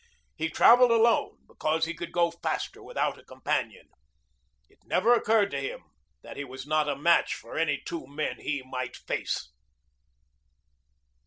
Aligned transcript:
He 0.35 0.49
traveled 0.49 0.89
alone 0.89 1.37
because 1.47 1.85
he 1.85 1.93
could 1.93 2.11
go 2.11 2.31
faster 2.31 2.81
without 2.81 3.19
a 3.19 3.23
companion. 3.23 3.87
It 4.67 4.79
never 4.85 5.13
occurred 5.13 5.51
to 5.51 5.61
him 5.61 5.81
that 6.23 6.37
he 6.37 6.43
was 6.43 6.65
not 6.65 6.89
a 6.89 6.95
match 6.95 7.35
for 7.35 7.55
any 7.55 7.79
two 7.85 8.07
men 8.07 8.39
he 8.39 8.63
might 8.63 8.95
face. 8.97 9.47